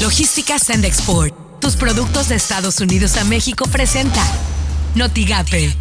Logística 0.00 0.58
Send 0.58 0.86
Export. 0.86 1.34
Tus 1.60 1.76
productos 1.76 2.30
de 2.30 2.34
Estados 2.34 2.80
Unidos 2.80 3.18
a 3.18 3.24
México 3.24 3.66
presenta 3.70 4.22
Notigape, 4.94 5.74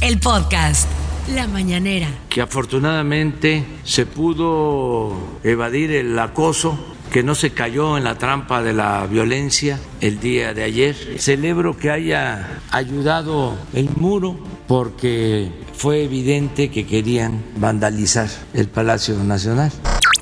el 0.00 0.18
podcast. 0.18 0.88
La 1.34 1.46
mañanera. 1.46 2.08
Que 2.30 2.40
afortunadamente 2.40 3.66
se 3.84 4.06
pudo 4.06 5.38
evadir 5.44 5.90
el 5.92 6.18
acoso 6.18 6.78
que 7.12 7.22
no 7.22 7.34
se 7.34 7.50
cayó 7.50 7.98
en 7.98 8.04
la 8.04 8.16
trampa 8.16 8.62
de 8.62 8.72
la 8.72 9.06
violencia 9.06 9.78
el 10.00 10.18
día 10.18 10.54
de 10.54 10.62
ayer. 10.62 10.96
Celebro 11.18 11.76
que 11.76 11.90
haya 11.90 12.60
ayudado 12.70 13.54
el 13.74 13.90
muro 13.90 14.38
porque 14.66 15.52
fue 15.74 16.04
evidente 16.04 16.70
que 16.70 16.86
querían 16.86 17.44
vandalizar 17.56 18.30
el 18.54 18.68
Palacio 18.68 19.14
Nacional 19.22 19.70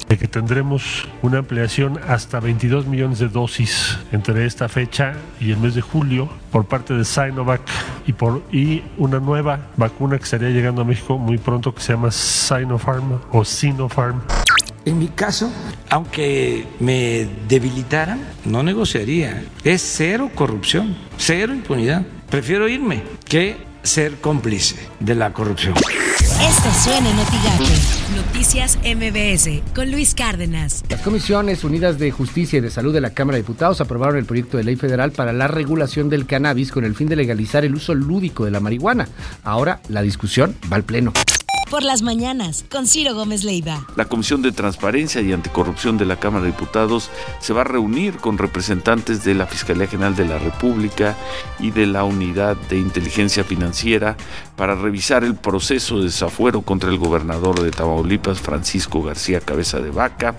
de 0.09 0.19
que 0.19 0.29
tendremos 0.29 1.09
una 1.23 1.39
ampliación 1.39 1.99
hasta 2.07 2.41
22 2.41 2.87
millones 2.87 3.19
de 3.19 3.29
dosis 3.29 3.99
entre 4.13 4.47
esta 4.47 4.69
fecha 4.69 5.15
y 5.41 5.51
el 5.51 5.59
mes 5.59 5.75
de 5.75 5.81
julio 5.81 6.29
por 6.51 6.67
parte 6.67 6.95
de 6.95 7.05
Sinovac 7.05 7.61
y 8.07 8.13
por 8.13 8.43
y 8.53 8.83
una 8.99 9.19
nueva 9.19 9.69
vacuna 9.77 10.19
que 10.19 10.25
estaría 10.25 10.51
llegando 10.51 10.83
a 10.83 10.85
México 10.85 11.19
muy 11.19 11.39
pronto 11.39 11.75
que 11.75 11.81
se 11.81 11.93
llama 11.93 12.11
Sinopharm 12.11 13.21
o 13.33 13.45
Sinopharm. 13.45 14.21
En 14.85 15.01
mi 15.01 15.09
caso, 15.09 15.53
aunque 15.91 16.65
me 16.79 17.27
debilitaran, 17.49 18.21
no 18.45 18.63
negociaría. 18.63 19.43
Es 19.65 19.83
cero 19.83 20.31
corrupción, 20.33 20.97
cero 21.19 21.53
impunidad. 21.53 22.07
Prefiero 22.31 22.69
irme 22.69 23.03
que 23.25 23.57
ser 23.83 24.21
cómplice 24.21 24.77
de 25.01 25.17
la 25.17 25.33
corrupción. 25.33 25.75
Esto 26.43 26.71
suena 26.85 27.09
en 27.09 27.17
Noticias 28.15 28.79
MBS 28.85 29.73
con 29.75 29.91
Luis 29.91 30.15
Cárdenas. 30.15 30.85
Las 30.91 31.01
Comisiones 31.01 31.65
Unidas 31.65 31.99
de 31.99 32.11
Justicia 32.11 32.59
y 32.59 32.61
de 32.61 32.71
Salud 32.71 32.93
de 32.93 33.01
la 33.01 33.11
Cámara 33.11 33.37
de 33.37 33.43
Diputados 33.43 33.81
aprobaron 33.81 34.19
el 34.19 34.27
proyecto 34.27 34.59
de 34.59 34.65
ley 34.65 34.77
federal 34.77 35.13
para 35.13 35.33
la 35.33 35.49
regulación 35.49 36.11
del 36.11 36.27
cannabis 36.27 36.73
con 36.73 36.85
el 36.85 36.95
fin 36.95 37.09
de 37.09 37.17
legalizar 37.17 37.65
el 37.65 37.75
uso 37.75 37.95
lúdico 37.95 38.45
de 38.45 38.51
la 38.51 38.61
marihuana. 38.61 39.09
Ahora 39.45 39.81
la 39.89 40.03
discusión 40.03 40.55
va 40.71 40.77
al 40.77 40.85
Pleno 40.85 41.13
por 41.71 41.83
las 41.83 42.03
mañanas 42.03 42.65
con 42.71 42.87
Ciro 42.87 43.15
Gómez 43.15 43.45
Leiva. 43.45 43.87
La 43.97 44.07
Comisión 44.07 44.43
de 44.43 44.53
Transparencia 44.53 45.21
y 45.21 45.33
Anticorrupción 45.33 45.99
de 45.99 46.05
la 46.05 46.19
Cámara 46.19 46.45
de 46.45 46.53
Diputados 46.53 47.11
se 47.41 47.53
va 47.53 47.63
a 47.63 47.65
reunir 47.65 48.17
con 48.17 48.39
representantes 48.39 49.25
de 49.25 49.35
la 49.35 49.47
Fiscalía 49.47 49.87
General 49.87 50.17
de 50.17 50.27
la 50.27 50.39
República 50.39 51.17
y 51.59 51.71
de 51.71 51.87
la 51.87 52.05
Unidad 52.05 52.57
de 52.69 52.79
Inteligencia 52.79 53.45
Financiera 53.45 54.17
para 54.57 54.75
revisar 54.75 55.25
el 55.25 55.35
proceso 55.35 55.99
de 55.99 56.05
desafuero 56.05 56.63
contra 56.63 56.91
el 56.91 56.99
gobernador 56.99 57.61
de 57.61 57.71
Tamaulipas, 57.71 58.41
Francisco 58.41 59.03
García 59.03 59.41
Cabeza 59.41 59.81
de 59.81 59.91
Vaca. 59.91 60.35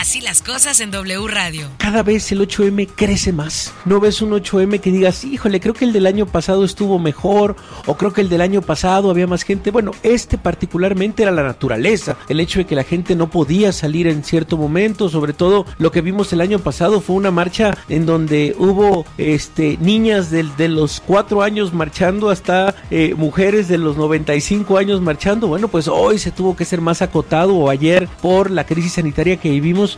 Así 0.00 0.22
las 0.22 0.40
cosas 0.40 0.80
en 0.80 0.90
W 0.90 1.28
Radio. 1.28 1.68
Cada 1.76 2.02
vez 2.02 2.32
el 2.32 2.40
8M 2.40 2.88
crece 2.96 3.34
más. 3.34 3.74
No 3.84 4.00
ves 4.00 4.22
un 4.22 4.30
8M 4.30 4.80
que 4.80 4.90
digas, 4.90 5.24
híjole, 5.24 5.60
creo 5.60 5.74
que 5.74 5.84
el 5.84 5.92
del 5.92 6.06
año 6.06 6.24
pasado 6.24 6.64
estuvo 6.64 6.98
mejor, 6.98 7.54
o 7.84 7.98
creo 7.98 8.10
que 8.10 8.22
el 8.22 8.30
del 8.30 8.40
año 8.40 8.62
pasado 8.62 9.10
había 9.10 9.26
más 9.26 9.42
gente. 9.42 9.70
Bueno, 9.70 9.90
este 10.02 10.38
particularmente 10.38 11.22
era 11.22 11.32
la 11.32 11.42
naturaleza. 11.42 12.16
El 12.30 12.40
hecho 12.40 12.60
de 12.60 12.64
que 12.64 12.74
la 12.76 12.84
gente 12.84 13.14
no 13.14 13.28
podía 13.28 13.72
salir 13.72 14.06
en 14.06 14.24
cierto 14.24 14.56
momento, 14.56 15.10
sobre 15.10 15.34
todo 15.34 15.66
lo 15.76 15.92
que 15.92 16.00
vimos 16.00 16.32
el 16.32 16.40
año 16.40 16.60
pasado 16.60 17.02
fue 17.02 17.16
una 17.16 17.30
marcha 17.30 17.76
en 17.90 18.06
donde 18.06 18.56
hubo 18.58 19.04
este, 19.18 19.76
niñas 19.82 20.30
de, 20.30 20.68
los 20.68 21.02
4 21.06 21.42
años 21.42 21.74
marchando 21.74 22.30
hasta 22.30 22.74
eh, 22.90 23.12
mujeres 23.18 23.68
de 23.68 23.76
los 23.76 23.98
95 23.98 24.78
años 24.78 25.02
marchando. 25.02 25.46
Bueno, 25.46 25.68
pues 25.68 25.88
hoy 25.88 26.18
se 26.18 26.30
tuvo 26.30 26.56
que 26.56 26.64
ser 26.64 26.80
más 26.80 27.02
acotado 27.02 27.54
o 27.54 27.68
ayer 27.68 28.08
por 28.22 28.50
la 28.50 28.64
crisis 28.64 28.94
sanitaria 28.94 29.36
que 29.36 29.50
vivimos 29.50 29.89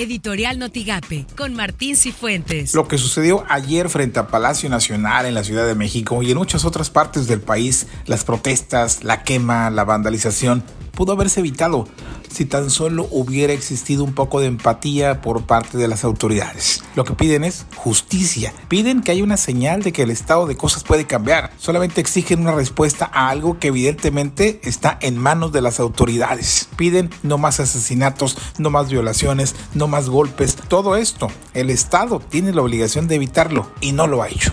Editorial 0.00 0.58
Notigape 0.58 1.26
con 1.36 1.52
Martín 1.52 1.94
Cifuentes. 1.94 2.74
Lo 2.74 2.88
que 2.88 2.96
sucedió 2.96 3.44
ayer 3.50 3.90
frente 3.90 4.18
a 4.18 4.28
Palacio 4.28 4.70
Nacional 4.70 5.26
en 5.26 5.34
la 5.34 5.44
Ciudad 5.44 5.66
de 5.66 5.74
México 5.74 6.22
y 6.22 6.30
en 6.30 6.38
muchas 6.38 6.64
otras 6.64 6.88
partes 6.88 7.26
del 7.26 7.42
país, 7.42 7.86
las 8.06 8.24
protestas, 8.24 9.04
la 9.04 9.24
quema, 9.24 9.68
la 9.68 9.84
vandalización, 9.84 10.64
pudo 10.92 11.12
haberse 11.12 11.40
evitado 11.40 11.86
si 12.32 12.44
tan 12.44 12.70
solo 12.70 13.08
hubiera 13.10 13.52
existido 13.52 14.04
un 14.04 14.14
poco 14.14 14.40
de 14.40 14.46
empatía 14.46 15.20
por 15.20 15.44
parte 15.44 15.78
de 15.78 15.88
las 15.88 16.04
autoridades. 16.04 16.82
Lo 16.94 17.04
que 17.04 17.14
piden 17.14 17.44
es 17.44 17.66
justicia. 17.76 18.52
Piden 18.68 19.02
que 19.02 19.12
haya 19.12 19.24
una 19.24 19.36
señal 19.36 19.82
de 19.82 19.92
que 19.92 20.02
el 20.02 20.10
estado 20.10 20.46
de 20.46 20.56
cosas 20.56 20.84
puede 20.84 21.06
cambiar. 21.06 21.52
Solamente 21.58 22.00
exigen 22.00 22.40
una 22.40 22.52
respuesta 22.52 23.10
a 23.12 23.28
algo 23.28 23.58
que 23.58 23.68
evidentemente 23.68 24.60
está 24.64 24.98
en 25.00 25.18
manos 25.18 25.52
de 25.52 25.62
las 25.62 25.80
autoridades. 25.80 26.68
Piden 26.76 27.10
no 27.22 27.38
más 27.38 27.60
asesinatos, 27.60 28.36
no 28.58 28.70
más 28.70 28.88
violaciones, 28.90 29.54
no 29.74 29.88
más 29.88 30.08
golpes. 30.08 30.56
Todo 30.56 30.96
esto, 30.96 31.28
el 31.54 31.70
Estado 31.70 32.20
tiene 32.20 32.52
la 32.52 32.62
obligación 32.62 33.08
de 33.08 33.16
evitarlo 33.16 33.70
y 33.80 33.92
no 33.92 34.06
lo 34.06 34.22
ha 34.22 34.28
hecho. 34.28 34.52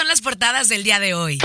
Son 0.00 0.08
las 0.08 0.22
portadas 0.22 0.70
del 0.70 0.82
día 0.82 0.98
de 0.98 1.12
hoy. 1.12 1.36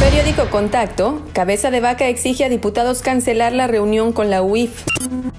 Periódico 0.00 0.50
Contacto. 0.50 1.24
Cabeza 1.32 1.70
de 1.70 1.78
Vaca 1.78 2.08
exige 2.08 2.44
a 2.44 2.48
diputados 2.48 3.02
cancelar 3.02 3.52
la 3.52 3.68
reunión 3.68 4.12
con 4.12 4.30
la 4.30 4.42
UIF. 4.42 4.82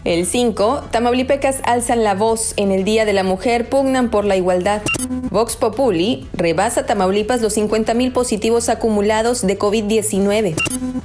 El 0.06 0.25
5. 0.25 0.88
Tamaulipecas 0.89 1.59
alzan 1.66 2.06
la 2.06 2.16
voz. 2.16 2.53
En 2.56 2.72
el 2.72 2.85
Día 2.85 3.03
de 3.03 3.11
la 3.11 3.25
Mujer 3.25 3.67
pugnan 3.67 4.09
por 4.09 4.23
la 4.23 4.38
igualdad. 4.38 4.84
Vox 5.33 5.55
Populi. 5.55 6.27
Rebasa 6.33 6.85
Tamaulipas 6.85 7.41
los 7.41 7.57
50.000 7.57 8.13
positivos 8.13 8.69
acumulados 8.69 9.41
de 9.47 9.57
COVID-19. 9.57 10.53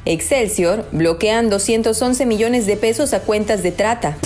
Excelsior. 0.04 0.84
Bloquean 0.92 1.48
211 1.48 2.26
millones 2.26 2.66
de 2.66 2.76
pesos 2.76 3.14
a 3.14 3.20
cuentas 3.20 3.62
de 3.62 3.72
trata. 3.72 4.18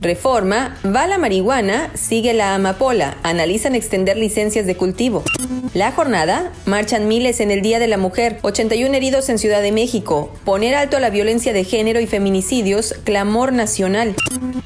Reforma. 0.00 0.76
Va 0.84 1.06
la 1.06 1.18
marihuana. 1.18 1.92
Sigue 1.94 2.34
la 2.34 2.56
amapola. 2.56 3.16
Analizan 3.22 3.76
extender 3.76 4.16
licencias 4.16 4.66
de 4.66 4.76
cultivo. 4.76 5.22
La 5.72 5.92
jornada. 5.92 6.50
Marchan 6.66 7.06
miles 7.06 7.38
en 7.38 7.52
el 7.52 7.62
Día 7.62 7.78
de 7.78 7.86
la 7.86 7.96
Mujer. 7.96 8.40
81 8.42 8.92
heridos 8.92 9.28
en 9.28 9.38
Ciudad 9.38 9.62
de 9.62 9.70
México. 9.70 10.32
Poner 10.44 10.74
alto 10.74 10.96
a 10.96 11.00
la 11.00 11.10
violencia 11.10 11.52
de 11.52 11.62
género 11.62 12.00
y 12.00 12.08
feminicidios. 12.08 12.92
Clamor 13.04 13.52
nacional. 13.52 14.16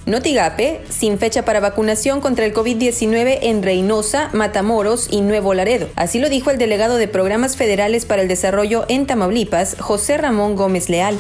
Notigape. 0.07 0.81
Sin 0.89 1.19
fecha 1.19 1.45
para 1.45 1.61
vacunación 1.61 2.23
contra 2.23 2.47
el 2.47 2.55
COVID-19 2.55 3.39
en 3.43 3.63
Reynosa, 3.63 4.31
Matamoros 4.33 4.78
y 5.11 5.23
Nuevo 5.23 5.55
Laredo. 5.55 5.89
Así 5.97 6.21
lo 6.21 6.29
dijo 6.29 6.53
el 6.53 6.59
delegado 6.59 6.99
de 6.99 7.09
Programas 7.09 7.57
Federales 7.57 8.07
para 8.07 8.23
el 8.23 8.29
Desarrollo 8.29 8.85
en 8.89 9.07
Tamaulipas, 9.07 9.75
José 9.81 10.19
Ramón 10.19 10.55
Gómez 10.55 10.89
Leal. 10.89 11.19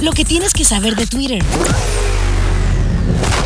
Lo 0.00 0.12
que 0.12 0.24
tienes 0.24 0.52
que 0.52 0.62
saber 0.62 0.94
de 0.94 1.06
Twitter. 1.06 1.42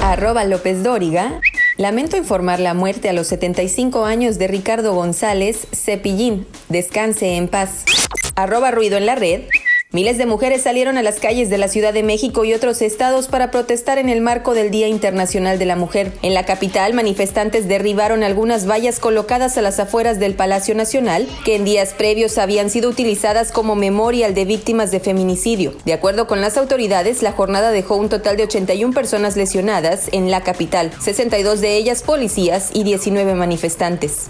Arroba 0.02 0.44
López 0.44 0.82
Dóriga. 0.82 1.40
Lamento 1.78 2.18
informar 2.18 2.60
la 2.60 2.74
muerte 2.74 3.08
a 3.08 3.14
los 3.14 3.28
75 3.28 4.04
años 4.04 4.36
de 4.36 4.46
Ricardo 4.46 4.94
González 4.94 5.66
Cepillín. 5.72 6.46
Descanse 6.68 7.36
en 7.36 7.48
paz. 7.48 7.86
Arroba 8.34 8.70
ruido 8.70 8.98
en 8.98 9.06
la 9.06 9.14
red. 9.14 9.44
Miles 9.92 10.18
de 10.18 10.26
mujeres 10.26 10.62
salieron 10.62 10.98
a 10.98 11.02
las 11.02 11.20
calles 11.20 11.48
de 11.48 11.58
la 11.58 11.68
Ciudad 11.68 11.94
de 11.94 12.02
México 12.02 12.44
y 12.44 12.52
otros 12.52 12.82
estados 12.82 13.28
para 13.28 13.52
protestar 13.52 13.98
en 13.98 14.08
el 14.08 14.20
marco 14.20 14.52
del 14.52 14.72
Día 14.72 14.88
Internacional 14.88 15.60
de 15.60 15.64
la 15.64 15.76
Mujer. 15.76 16.12
En 16.22 16.34
la 16.34 16.44
capital, 16.44 16.92
manifestantes 16.92 17.68
derribaron 17.68 18.24
algunas 18.24 18.68
vallas 18.68 18.98
colocadas 18.98 19.56
a 19.56 19.62
las 19.62 19.78
afueras 19.78 20.18
del 20.18 20.34
Palacio 20.34 20.74
Nacional, 20.74 21.28
que 21.44 21.54
en 21.54 21.64
días 21.64 21.94
previos 21.94 22.36
habían 22.36 22.68
sido 22.68 22.90
utilizadas 22.90 23.52
como 23.52 23.76
memorial 23.76 24.34
de 24.34 24.44
víctimas 24.44 24.90
de 24.90 24.98
feminicidio. 24.98 25.72
De 25.84 25.92
acuerdo 25.92 26.26
con 26.26 26.40
las 26.40 26.56
autoridades, 26.56 27.22
la 27.22 27.30
jornada 27.30 27.70
dejó 27.70 27.94
un 27.94 28.08
total 28.08 28.36
de 28.36 28.42
81 28.42 28.92
personas 28.92 29.36
lesionadas 29.36 30.08
en 30.10 30.32
la 30.32 30.40
capital, 30.40 30.90
62 31.00 31.60
de 31.60 31.76
ellas 31.76 32.02
policías 32.02 32.70
y 32.74 32.82
19 32.82 33.34
manifestantes. 33.34 34.26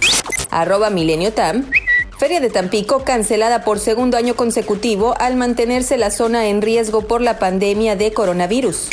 Arroba 0.50 0.90
Milenio 0.90 1.32
Tam. 1.32 1.66
Feria 2.18 2.40
de 2.40 2.48
Tampico 2.48 3.04
cancelada 3.04 3.62
por 3.62 3.78
segundo 3.78 4.16
año 4.16 4.36
consecutivo 4.36 5.14
al 5.18 5.36
mantenerse 5.36 5.98
la 5.98 6.10
zona 6.10 6.46
en 6.46 6.62
riesgo 6.62 7.02
por 7.02 7.20
la 7.20 7.38
pandemia 7.38 7.94
de 7.94 8.14
coronavirus. 8.14 8.88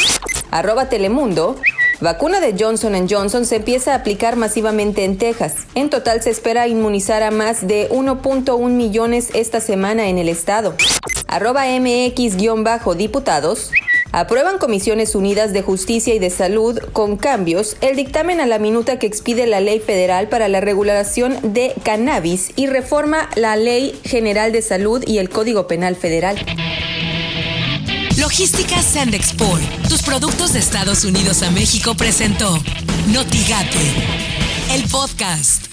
Arroba 0.52 0.90
Telemundo. 0.90 1.56
Vacuna 2.02 2.42
de 2.42 2.54
Johnson 2.60 3.08
Johnson 3.10 3.46
se 3.46 3.56
empieza 3.56 3.94
a 3.94 3.96
aplicar 3.96 4.36
masivamente 4.36 5.06
en 5.06 5.18
Texas. 5.18 5.56
En 5.74 5.90
total 5.90 6.22
se 6.22 6.32
espera 6.32 6.68
inmunizar 6.68 7.24
a 7.24 7.32
más 7.32 7.66
de 7.66 7.90
1.1 7.92 8.70
millones 8.70 9.30
esta 9.34 9.62
semana 9.62 10.10
en 10.10 10.18
el 10.18 10.28
estado. 10.28 10.76
Arroba 11.28 11.68
MX-diputados. 11.68 13.72
Aprueban 14.16 14.60
Comisiones 14.60 15.16
Unidas 15.16 15.54
de 15.54 15.64
Justicia 15.64 16.14
y 16.14 16.20
de 16.20 16.30
Salud 16.30 16.78
con 16.94 17.18
cambios 17.18 17.78
el 17.82 17.96
dictamen 17.96 18.42
a 18.42 18.46
la 18.46 18.60
minuta 18.60 19.00
que 19.00 19.08
expide 19.08 19.48
la 19.48 19.60
Ley 19.60 19.80
Federal 19.80 20.30
para 20.30 20.48
la 20.50 20.62
regulación 20.62 21.40
de 21.42 21.74
cannabis 21.84 22.52
y 22.56 22.68
reforma 22.68 23.28
la 23.36 23.56
Ley 23.56 24.00
General 24.04 24.52
de 24.52 24.62
Salud 24.62 25.04
y 25.08 25.18
el 25.18 25.30
Código 25.30 25.66
Penal 25.66 25.96
Federal. 25.96 26.38
Logística 28.20 28.84
Sandexport, 28.84 29.64
tus 29.90 30.04
productos 30.04 30.54
de 30.54 30.60
Estados 30.60 31.06
Unidos 31.06 31.42
a 31.42 31.50
México 31.50 31.96
presentó 31.96 32.62
Notigate, 33.08 33.80
el 34.74 34.84
podcast. 34.92 35.73